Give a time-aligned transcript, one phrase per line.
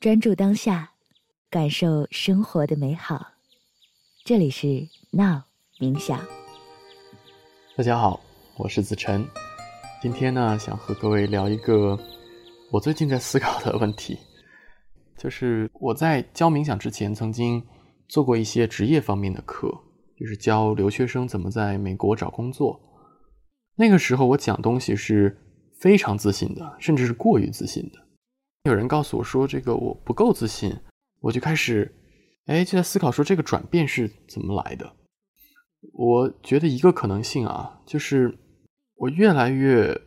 [0.00, 0.92] 专注当下，
[1.50, 3.32] 感受生活的美好。
[4.24, 5.42] 这里是 Now
[5.78, 6.18] 冥想。
[7.76, 8.18] 大家好，
[8.56, 9.22] 我是子晨。
[10.00, 11.98] 今天呢，想和各位聊一个
[12.72, 14.18] 我最近在思考的问题，
[15.18, 17.62] 就是我在教冥想之前，曾经
[18.08, 19.68] 做过一些职业方面的课，
[20.18, 22.80] 就是教留学生怎么在美国找工作。
[23.76, 25.36] 那个时候，我讲东西是
[25.78, 27.98] 非常自信的，甚至是过于自信的。
[28.70, 30.74] 有人告诉我说这个我不够自信，
[31.20, 31.94] 我就开始，
[32.46, 34.96] 哎，就在思考说这个转变是怎么来的。
[35.92, 38.38] 我觉得一个可能性啊，就是。
[39.02, 39.98] 我越来越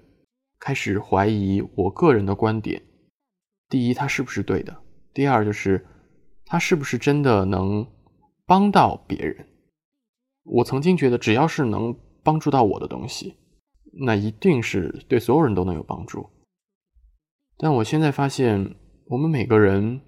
[0.60, 2.80] 开始怀疑我个人的观点。
[3.68, 4.72] 第一，它是不是对的；
[5.16, 5.84] 第二，就是
[6.46, 7.88] 它是不是真的能
[8.46, 9.48] 帮到别人。
[10.44, 13.36] 我曾经觉得，只要是能帮助到我的东西，
[14.06, 16.30] 那一定是对所有人都能有帮助。
[17.64, 20.02] 但我现在发现，我们每个人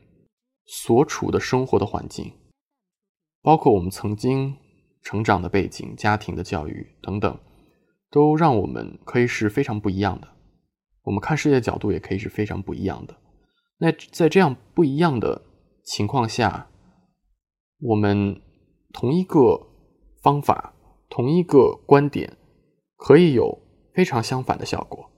[0.66, 2.34] 所处的生活的环境，
[3.42, 4.58] 包括我们曾经
[5.02, 7.40] 成长的背景、家庭的教育等等。
[8.12, 10.28] 都让我们可以是非常不一样的，
[11.04, 13.16] 我们看世界的角度也可以是非常不一样的。
[13.78, 15.42] 那在这样不一样的
[15.86, 16.70] 情况下，
[17.80, 18.42] 我们
[18.92, 19.66] 同一个
[20.22, 20.74] 方法、
[21.10, 22.36] 同一个观点，
[22.98, 23.58] 可以有
[23.94, 25.10] 非常相反的效果。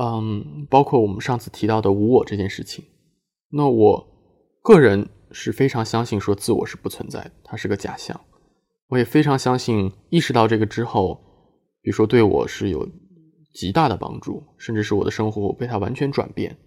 [0.00, 2.84] 嗯，包括我们上次提到的无我这件事情。
[3.50, 4.06] 那我
[4.62, 8.20] 个人是非常相信说自我是不存在的，它是个假象。
[8.88, 11.24] 我也非常相信，意识到这个之后。
[11.80, 12.86] 比如说，对我是有
[13.54, 16.58] 极大的帮助，甚至是我的生活被它完全转变。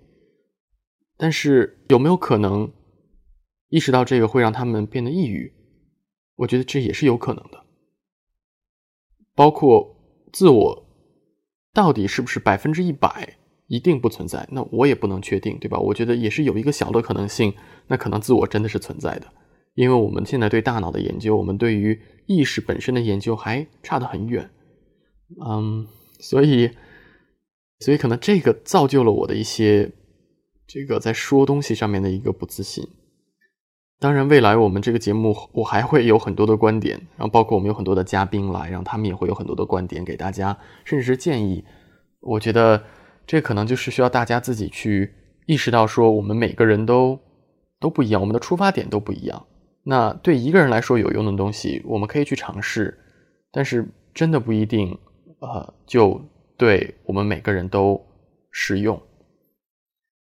[1.17, 2.71] 但是有没有可能
[3.69, 5.53] 意识到这个会让他们变得抑郁？
[6.37, 7.63] 我觉得这也是有可能的。
[9.35, 9.95] 包括
[10.33, 10.80] 自我
[11.73, 14.47] 到底是不是百分之一百一定不存在？
[14.51, 15.79] 那我也不能确定，对吧？
[15.79, 17.53] 我觉得也是有一个小的可能性，
[17.87, 19.27] 那可能自我真的是存在的。
[19.75, 24.49] 因为我们现在对大脑的研究，我们对于意识本身的研究还差得很远。
[25.45, 25.87] 嗯，
[26.19, 26.71] 所以，
[27.79, 29.89] 所以可能这个造就了我的一些
[30.67, 32.85] 这个在说东西上面的一个不自信。
[34.01, 41.63] 当然，未来我们这个节目我还会有很多的观点，然后包括我们有很多的嘉宾来，然后他们也会有很多的观点给大家，甚至是建议。
[42.19, 42.81] 我觉得
[43.27, 45.13] 这可能就是需要大家自己去
[45.45, 47.19] 意识到，说我们每个人都
[47.79, 49.45] 都不一样，我们的出发点都不一样。
[49.83, 52.97] 那对一个人来说有用的东西，我们可以去尝试，
[53.51, 54.97] 但是真的不一定。
[55.41, 56.19] 呃，就
[56.57, 58.03] 对我们每个人都
[58.49, 58.99] 适用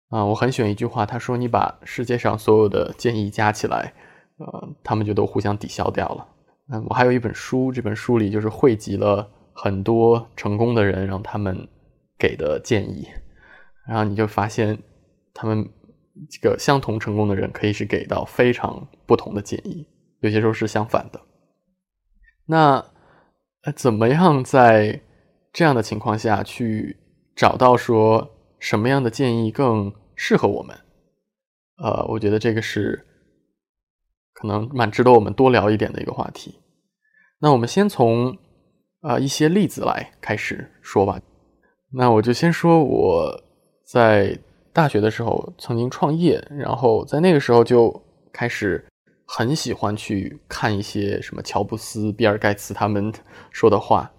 [0.08, 0.24] 啊！
[0.24, 3.92] 我很喜欢一句话，他说：“你把世界上所有的建议加起来，
[4.38, 6.26] 呃，他们就都互相抵消掉了。”
[6.70, 11.68] 嗯，我还有一本书，这本书里就是汇集了很多成功的人，让他们
[12.18, 13.08] 给的建议，
[13.86, 14.78] 然后你就发现，
[15.32, 15.68] 他们
[16.30, 19.86] 这个相同成功的人可以是给到非常不同的建议，
[20.20, 21.20] 有些时候是相反的。
[22.46, 22.84] 那
[23.76, 25.02] 怎么样在？
[25.50, 26.98] 这样的情况下去
[27.34, 30.76] 找到说什么样的建议更适合我们，
[31.82, 33.04] 呃，我觉得这个是
[34.32, 36.58] 可能蛮值得我们多聊一点的一个话题。
[37.40, 38.36] 那我们先从
[39.00, 41.20] 啊一些例子来开始说吧。
[41.92, 43.42] 那我就先说我
[43.84, 44.38] 在
[44.72, 48.02] 大学的时候曾经创业，然后在那个时候就
[48.32, 48.84] 开始
[49.24, 53.12] 很喜欢去看一些什么乔布斯、比尔盖茨他们
[53.50, 54.10] 说的话。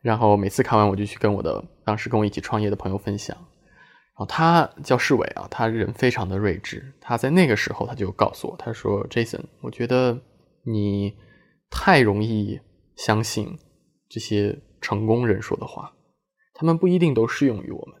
[0.00, 3.36] 然后每次看完，我就去跟我的当时跟我一起创业的朋友分享。
[4.18, 6.92] 然后他叫世伟啊，他人非常的睿智。
[7.00, 10.20] 他在那个时候他就告诉我，他说：“Jason，我觉得
[10.64, 11.14] 你
[11.70, 12.58] 太容易
[12.96, 13.56] 相信
[14.08, 15.92] 这些成功人说的话，
[16.52, 17.94] 他们不一定都适用于我们。”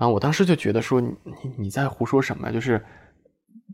[0.00, 1.14] 然后我当时就觉得说：“你
[1.58, 2.50] 你在胡说什么？
[2.50, 2.82] 就是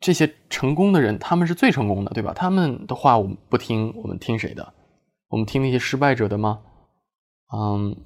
[0.01, 2.33] 这些成功的人，他们是最成功的，对吧？
[2.35, 4.75] 他们的话我们不听，我们听谁的？
[5.29, 6.61] 我们听那些失败者的吗？”
[7.57, 7.97] 嗯，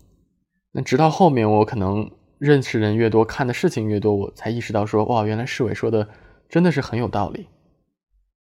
[0.73, 6.09] 那直到后面我可能认识人越多，看的事情越多，我才意识到说，哇，原来世伟说的
[6.49, 7.47] 真的是很有道理。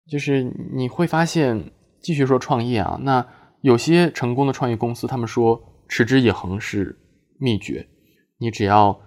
[0.07, 3.27] 就是你会发现，继续说创业啊，那
[3.61, 6.97] 有些成功的创业公司，他们说持之以恒是
[7.37, 7.87] 秘诀，
[8.39, 8.99] 你只要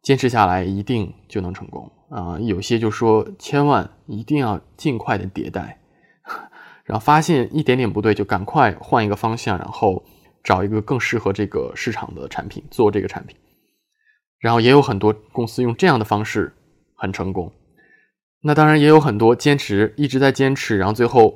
[0.00, 2.38] 坚持下来，一定就能成功啊。
[2.40, 5.80] 有些就说千万一定要尽快的迭代，
[6.86, 10.04] 然后发现一点点不对，就赶快换一个方向，然后。
[10.44, 13.36] 找一个更适合这个市场的产品做这个产品，
[14.38, 16.52] 然后也有很多公司用这样的方式
[16.94, 17.52] 很成功。
[18.42, 21.34] 那当然也有很多坚持一直在坚持，然后最后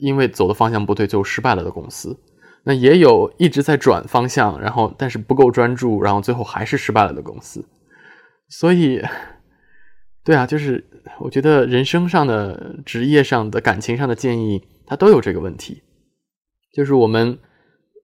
[0.00, 2.18] 因为走的方向不对，最后失败了的公司。
[2.64, 7.64] 那也有一直在转方向，然后但是不够专注，然后最后还是失败了的公司。
[8.48, 9.02] 所以
[10.24, 10.82] 对啊，就是
[11.20, 15.82] 我觉得人生上的、职业上的、感情上的建议，它都有这个问题，
[16.72, 17.38] 就是我们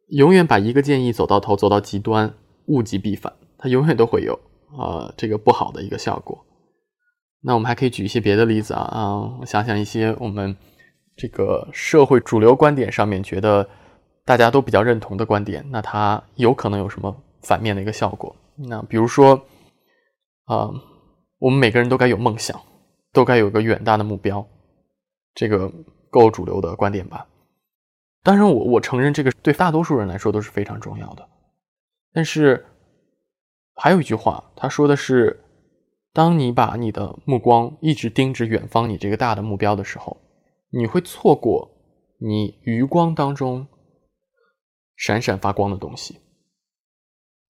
[0.09, 2.35] 永远把一个建议走到头、走到极端，
[2.67, 4.37] 物极必反，它永远都会有
[4.77, 6.45] 呃这个不好的一个效果。
[7.41, 10.57] 那我们还可以举一些别的例子啊啊，我想想一些我们
[11.17, 13.69] 这个社会主流观点上面觉得
[14.25, 18.35] 大家都比较认同的观点，那它有可能有什么反面的一个效果？
[18.57, 19.41] 那比如说
[20.47, 20.71] 啊。
[21.43, 22.61] 我们每个人都该有梦想，
[23.15, 24.47] 都该有个远大的目标，
[25.35, 25.73] 这个
[26.11, 27.27] 够主流的观点吧？
[28.23, 31.27] 当然，我我承认这个对大多数人来说都是非常重要的。
[32.13, 32.67] 但是
[33.83, 35.43] 还有一句话，他说的是：
[36.13, 40.19] 当你把你的目光一直盯着远方，你这个大的目标的时候，
[40.69, 41.71] 你会错过
[42.19, 43.67] 你余光当中
[44.97, 46.19] 闪闪发光的东西。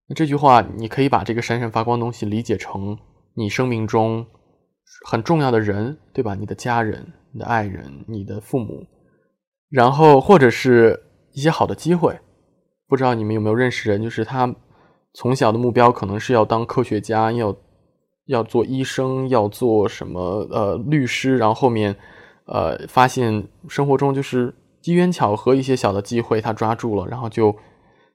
[0.06, 2.98] 那这句话，你可以把这个闪闪发光东西理解成。
[3.32, 4.26] 你生命中
[5.06, 6.34] 很重要的人，对吧？
[6.34, 8.86] 你的家人、你的爱人、你的父母，
[9.70, 12.20] 然后或者是一些好的机会。
[12.86, 14.54] 不知道你们有没有认识人，就是他
[15.18, 17.56] 从小的目标可能是要当科学家，要
[18.26, 21.96] 要做医生，要做什么呃律师，然后后面
[22.46, 27.52] 呃发现生活中就是机缘巧合一些小的机会他抓住了，然后就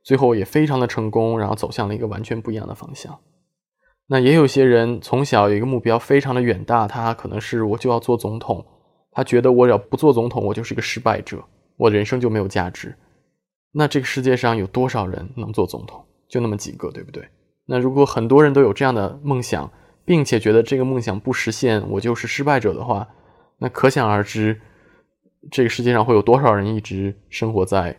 [0.01, 3.19] 最后也非常的成功，然后走向了一个完全不一样的方向。
[4.07, 8.65] 那也有些人从小有一个目标非常的远大，他可能是我就要做总统，
[9.11, 11.43] 他觉得我要不做总统，我就是一个失败者，
[11.75, 12.95] 我人生就没有价值。
[13.73, 16.05] 那这个世界上有多少人能做总统？
[16.33, 17.23] 就那么几个，对不对？
[17.67, 19.71] 那如果很多人都有这样的梦想，
[20.03, 23.07] 并且觉得这个梦想不实现，我就是失败者的话，
[23.59, 24.59] 那可想而知，
[25.51, 27.95] 这个世界上会有多少人一直生活在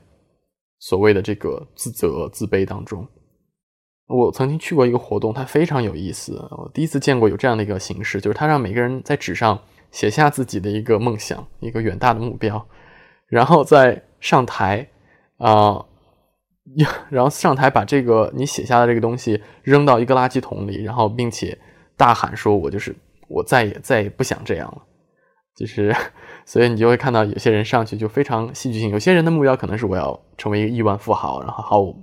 [0.81, 3.07] 所谓的这个自责、自卑当中。
[4.09, 6.35] 我曾经去过一个活动，它非常有意思。
[6.51, 9.57] 我第一次见过有这样的一个形式，就是他让每个人在纸上
[9.93, 12.67] 写下自己的一个梦想、一个远大的目标，
[13.29, 14.91] 然后再上台，
[15.39, 15.87] 啊，
[17.11, 21.57] 然后上台把这个你写下的这个东西扔到一个垃圾桶里，然后并且
[21.97, 22.95] 大喊说：“我就是
[23.29, 24.83] 我再也再也不想这样了。”
[25.55, 25.95] 就是，
[26.47, 28.91] 所以你就会看到有些人上去就非常戏剧性。
[28.91, 31.95] 有些人的目标可能是我要成为一个亿万富豪，然后好。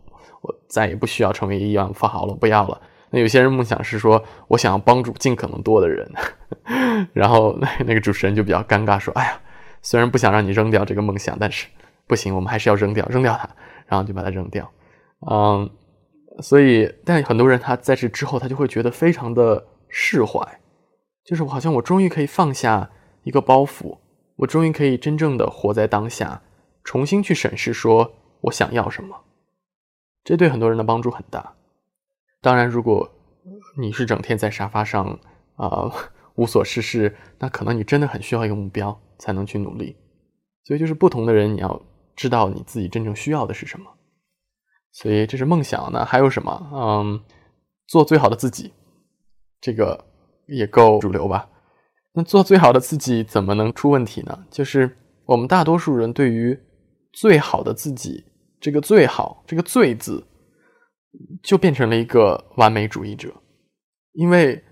[0.43, 2.81] 我再也不需要成为一个亿万富豪了，不要了。
[3.11, 6.11] 那有些人梦想是说，我想要帮助尽可能多的人。
[7.13, 9.39] 然后那那个主持人就比较尴尬，说：“哎呀，
[9.83, 11.67] 虽然不想让你扔掉这个梦想，但是
[12.07, 13.47] 不行，我们还是要扔掉，扔掉它。”
[13.91, 14.71] 然后就把它扔掉。
[15.29, 15.69] 嗯，
[16.39, 20.59] 所以，但很多人他在这之后，他就会觉得非常的释怀，
[21.23, 22.89] 就是我好像我终于可以放下
[23.23, 23.97] 一个包袱，
[24.37, 26.41] 我终于可以真正的活在当下，
[26.83, 29.15] 重新去审视说我想要什么。
[30.23, 31.53] 这对很多人的帮助很大。
[32.41, 33.11] 当然，如果
[33.77, 35.19] 你是整天在沙发上
[35.55, 35.91] 啊
[36.35, 39.95] 无所事事，那可能你真的很需要一个目标才能去努力。
[40.63, 41.81] 所以，就是不同的人，你要
[42.21, 43.85] 知道你自己真正需要的是什么。
[44.91, 45.89] 所以，这是梦想。
[45.91, 46.69] 那还有什么？
[46.71, 47.19] 嗯，
[47.87, 48.71] 做最好的自己，
[49.59, 50.05] 这个
[50.45, 51.49] 也够主流吧？
[52.13, 54.45] 那做最好的自己怎么能出问题呢？
[54.51, 56.59] 就是我们大多数人对于
[57.11, 58.23] 最好的自己。
[58.59, 60.23] 这个最好，这个“最”字，
[61.41, 63.33] 就变成了一个完美主义者，
[64.11, 64.63] 因为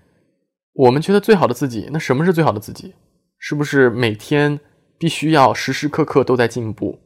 [0.74, 2.94] 我们觉得最好的自己，那什么是最好的自己？
[3.38, 4.60] 是不是每天
[4.96, 7.00] 必须要时时刻刻都在进步，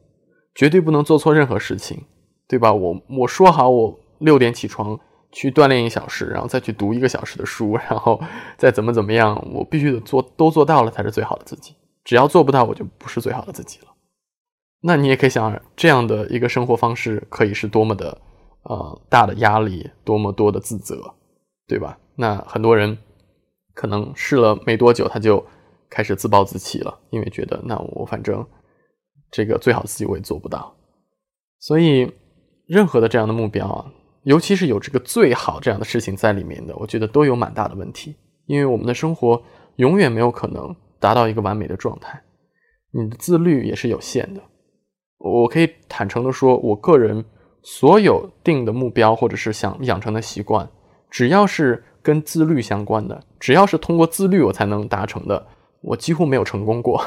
[0.55, 2.03] 绝对不能做错任何事情，
[2.47, 2.73] 对吧？
[2.73, 4.97] 我我说好，我六点起床
[5.31, 8.19] 去锻炼一小时，然后再去读一个小时的书， 然后
[8.57, 11.75] 再怎么怎么样，我必须得做，都做到了才是最好的自己。
[12.03, 13.87] 只要做不到，我就不是最好的自己了。
[14.81, 18.17] 那你也可以想，这样的一个生活方式可以是多么的，
[18.63, 21.15] 呃，大的压力，多么多的自责，
[21.67, 21.97] 对吧？
[22.15, 22.97] 那很多人
[23.73, 25.43] 可能试了没多久，他就
[25.89, 28.45] 开始自暴自弃了，因为觉得那我反正
[29.31, 30.75] 这个最好自己我也做不到。
[31.59, 32.11] 所以，
[32.67, 33.91] 任何的这样的目标啊，
[34.23, 38.15] 尤其是有这个最好这样的事情在里面的，我觉得都有蛮大的问题，
[38.45, 39.41] 因为我们的生活
[39.77, 42.21] 永远没有可能达到一个完美的状态，
[42.91, 44.41] 你的自律也是有限的。
[45.17, 47.23] 我可以坦诚的说，我个人
[47.63, 50.69] 所有定的目标或者是想养成的习惯，
[51.09, 55.47] 只要是跟自律相关的，只要是通过自律我才能达成的，
[55.81, 57.03] 我几乎没有成功过。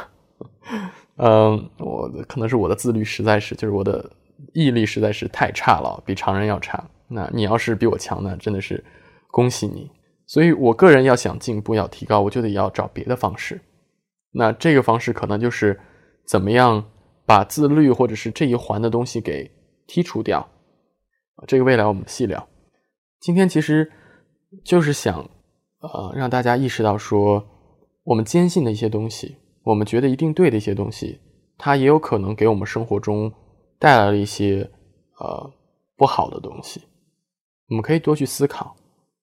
[1.19, 4.11] 嗯，我可能是我的自律实在是，就是我的
[4.55, 6.83] 毅力实在是太差了，比常人要差。
[7.07, 8.83] 那你要是比我强呢，真的是
[9.31, 9.91] 恭喜你。
[10.27, 13.61] 所以我个人要想进步、要提高，我就得要找别的方式。
[14.33, 15.79] 那这个方式可能就是
[16.27, 16.85] 怎么样？
[17.27, 19.51] 把自律或者是这一环的东西给
[19.87, 20.49] 剔除掉，
[21.47, 22.49] 这个未来我们细聊。
[23.21, 23.93] 今天其实
[24.65, 25.29] 就是想，
[25.81, 27.47] 呃，让大家意识到说，
[28.03, 29.37] 我们坚信的一些东西，
[29.69, 31.21] 我们觉得一定对的一些东西，
[31.59, 33.31] 它也有可能给我们生活中
[33.79, 34.67] 带来了一些
[35.19, 35.53] 呃
[35.95, 36.81] 不好的东西。
[37.69, 38.75] 我们可以多去思考。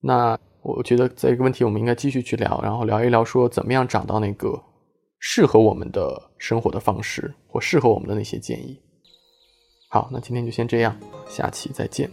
[0.01, 4.61] 那我觉得这个问题我们应该继续去聊，然后聊一聊说怎么样找到那个
[5.17, 8.79] 适合我们的生活的方式，或适合我们的那些建议。
[9.89, 10.95] 好，那今天就先这样，
[11.27, 12.07] 下期再见。